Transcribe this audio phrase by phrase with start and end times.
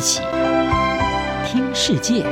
[0.00, 0.22] 起
[1.44, 2.22] 听世界，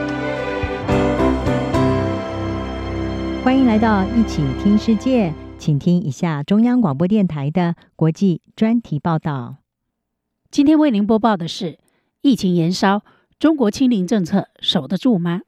[3.44, 9.56] 欢迎来到一起听世界，请听一下中央广播电台的国际专题报道。
[10.50, 11.78] 今天为您播报的是：
[12.22, 13.02] 疫情延烧，
[13.38, 15.42] 中国清零政策守得住吗？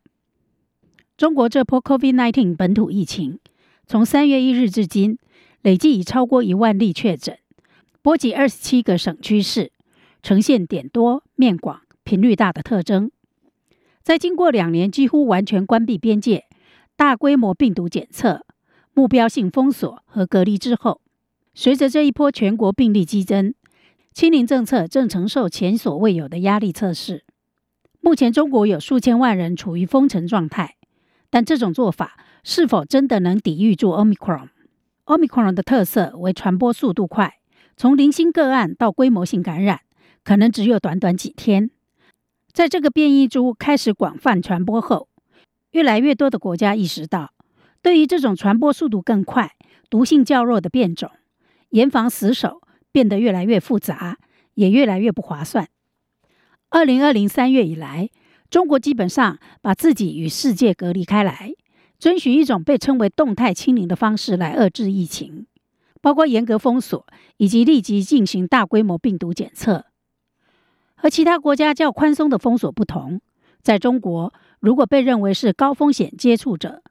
[1.16, 3.38] 中国这波 COVID-19 本土疫情，
[3.86, 5.16] 从三月一日至今，
[5.62, 7.38] 累计已超过一万例确诊，
[8.02, 9.72] 波及二十七个省区市。
[10.22, 13.12] 呈现点多、面广、频率大的特征。
[14.02, 16.46] 在经过两年几乎完全关闭边界、
[16.96, 18.44] 大规模病毒检测、
[18.92, 21.00] 目标性封锁和隔离之后，
[21.54, 23.54] 随着这一波全国病例激增，
[24.12, 27.22] 清零政策正承受前所未有的压力测试。
[28.00, 30.74] 目前，中国有数千万人处于封城状态，
[31.30, 37.34] 但这种做法是否真的能抵御住 Omicron？Omicron 的特色为传播速度快，
[37.76, 39.82] 从零星个案到规模性感染。
[40.22, 41.70] 可能只有短短几天，
[42.60, 45.08] 在这个变异株开始广泛传播后，
[45.70, 47.32] 越来越多的国家意识到，
[47.80, 49.52] 对于这种传播速度更快、
[49.88, 51.10] 毒性较弱的变种，
[51.70, 52.60] 严防死守
[52.92, 54.18] 变得越来越复杂，
[54.56, 55.68] 也越来越不划算。
[56.68, 58.10] 二零二零三月以来，
[58.50, 61.54] 中国基本上把自己与世界隔离开来，
[61.98, 65.46] 遵循一种被称为动态清零的方式来遏制疫情，
[66.02, 67.06] 包括严格封锁
[67.38, 69.86] 以及立即进行大规模病毒检测。
[71.02, 73.22] 和其他国家较宽松的封锁不同，
[73.62, 76.82] 在中国，如果被认为是高风险接触者，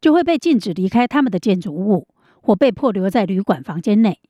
[0.00, 2.06] 就会被禁止离开他们的建筑物，
[2.40, 4.20] 或被迫留在旅馆房间内。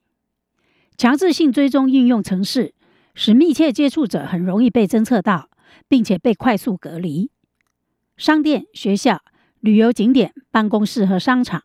[0.97, 2.73] 强制性追踪应用程式
[3.15, 5.51] 使密切接触者很容易被侦测到，
[5.89, 7.31] 并且被快速隔离。
[8.17, 9.21] 商店、学校、
[9.61, 11.63] 旅游景点、办公室和商场，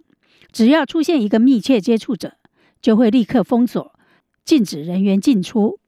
[0.51, 2.33] 只要出现一个密切接触者，
[2.81, 3.97] 就会立刻封锁，
[4.43, 5.79] 禁止人员进出。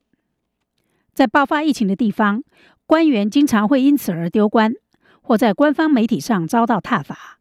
[1.15, 2.43] 在爆发疫情的地方，
[2.85, 4.73] 官员经常会因此而丢官，
[5.21, 7.39] 或在官方媒体上遭到挞伐。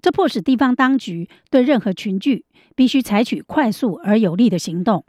[0.00, 2.44] 这迫使地方当局对任何群聚
[2.76, 5.04] 必须采取快速而有力的行动。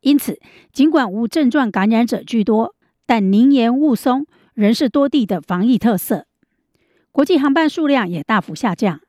[0.00, 0.40] 因此，
[0.72, 2.74] 尽管无症状感染者居多，
[3.04, 6.26] 但宁严勿松仍是多地的防疫特色。
[7.12, 9.02] 国际航班数量也大幅下降，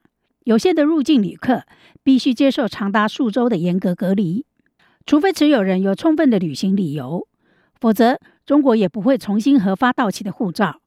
[0.44, 1.64] 有限的入境旅客
[2.04, 4.46] 必须接受长达数周的严格隔离，
[5.06, 7.26] 除非持有人有充分的旅行理由，
[7.80, 8.20] 否则。
[8.52, 10.82] 中国也不会重新核发到期的护照，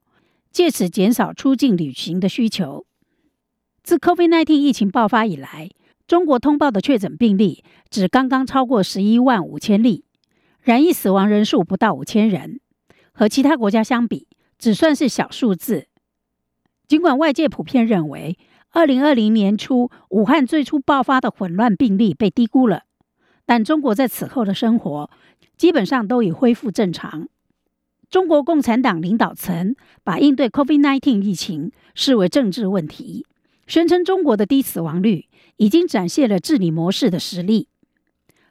[0.51, 2.85] 借此减少出境旅行的需求。
[3.83, 5.71] 自 COVID-19 疫情爆发以来，
[6.07, 10.05] 中国通报的确诊病例只刚刚超过十一万五千例，
[10.61, 12.61] 染疫死亡人数不到五千人，
[13.15, 15.89] 和其他国家相比，只算是小数字。
[16.87, 18.37] 尽管外界普遍认为，
[18.73, 22.83] 二零二零年初武汉最初爆发的混乱病例被低估了，
[23.47, 25.11] 但中国在此后的生活
[25.57, 27.27] 基本上都已恢复正常。
[28.15, 33.27] 中国共产党领导层把应对 COVID-19 疫情视为政治问题，
[33.67, 35.27] 宣称中国的低死亡率
[35.57, 37.67] 已经展现了治理模式的实力。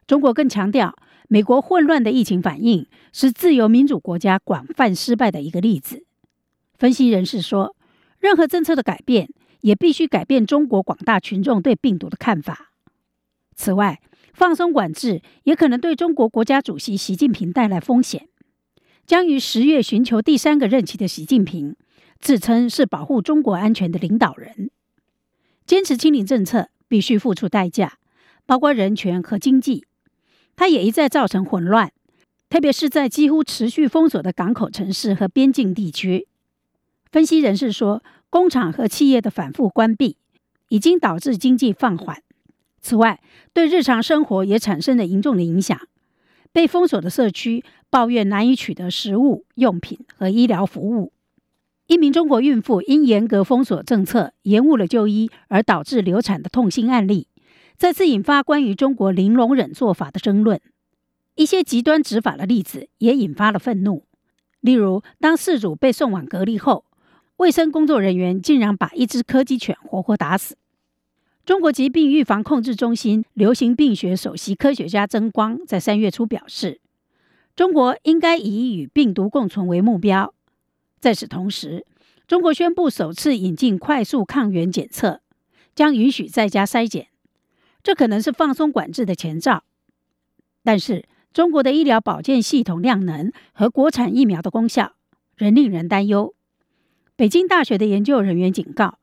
[0.06, 0.97] 中国更强调，
[1.29, 6.03] 美国混乱的疫情反应是自由民主国家广泛失败的一个例子。
[6.78, 7.74] 分析人士说，
[8.19, 9.30] 任何政策的改变
[9.62, 12.74] 也必须改变中国广大群众对病毒的看法。
[13.56, 14.01] 此外，
[14.34, 18.28] 放松管制也可能对中国国家主席习近平带来风险。
[19.05, 21.75] 将于十月寻求第三个任期的习近平，
[22.19, 24.71] 自称是保护中国安全的领导人，
[25.65, 27.97] 坚持清零政策必须付出代价，
[28.45, 29.85] 包括人权和经济。
[30.55, 31.91] 他也一再造成混乱，
[32.49, 36.27] 特别是在几乎持续封锁的港口城市和边境地区。
[37.11, 40.17] 分析人士说，工厂和企业的反复关闭
[40.69, 42.23] 已经导致经济放缓。
[42.79, 43.21] 此外，
[43.53, 45.77] 对日常生活也产生了严重的影响。
[46.53, 51.11] 被封锁的社区抱怨难以取得食物、用品和医疗服务。
[51.87, 57.27] 一名中国孕妇因严格封锁政策延误了就医，而导致流产的痛心案例，
[57.75, 60.61] 再次引发关于中国零容忍做法的争论。
[61.35, 64.06] 一些极端执法的例子也引发了愤怒，
[64.61, 66.85] 例如当事主被送往隔离后，
[67.38, 70.56] 卫生工作人员竟然把一只柯基犬活活打死。
[71.45, 76.80] 中国疾病预防控制中心流行病学首席科学家曾光在三月初表示，
[77.54, 80.34] 中国应该以与病毒共存为目标。
[81.01, 81.86] 在此同时，
[82.28, 85.19] 中国宣布首次引进快速抗原检测，
[85.75, 87.07] 将允许在家筛检，
[87.84, 89.66] 这可能是放松管制的前兆。
[90.63, 91.04] 但是，
[91.34, 94.94] 中国的医疗保健系统量能和国产疫苗的功效
[95.36, 96.34] 仍令人担忧。
[97.18, 99.00] 北京大学的研究人员警告。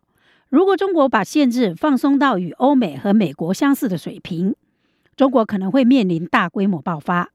[0.50, 4.56] 如果中国把限制放松到与欧美和美国相似的水平，
[5.17, 7.31] 中国可能会面临大规模爆发，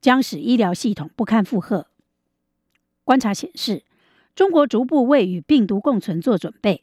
[0.00, 1.86] 将使医疗系统不堪负荷。
[3.04, 3.84] 观察显示，
[4.34, 6.82] 中国逐步为与病毒共存做准备，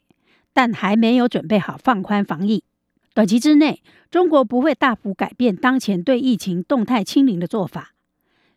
[0.54, 2.64] 但还没有准备好放宽防疫。
[3.12, 7.92] 短期之内，中国不会大幅改变当前对疫情动态清零的做法。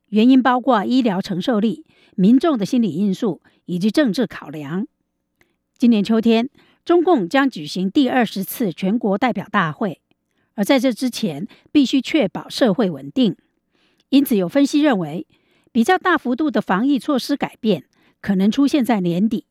[0.07, 1.85] 原因包括医疗承受力、
[2.15, 4.87] 民众的心理因素以及政治考量。
[5.77, 6.49] 今年秋天，
[6.87, 9.99] 中共将举行第二十次全国代表大会，
[10.55, 13.35] 而在这之前，必须确保社会稳定。
[14.07, 15.27] 因此，有分析认为，
[15.73, 17.83] 比较大幅度的防疫措施改变
[18.21, 19.43] 可能出现在年底。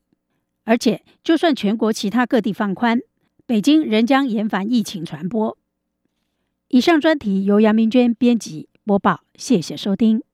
[0.63, 3.01] 而且，就算全国其他各地放宽，
[3.45, 5.55] 北京仍将严防疫情传播。
[6.69, 10.26] 以上专题由杨明娟编辑播报，谢谢收听。